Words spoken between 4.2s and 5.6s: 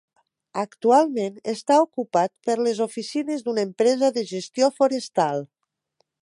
gestió forestal.